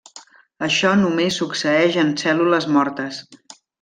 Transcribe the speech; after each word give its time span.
Això 0.67 0.93
només 1.01 1.37
succeeix 1.41 1.99
en 2.05 2.09
cèl·lules 2.23 2.67
mortes. 2.79 3.21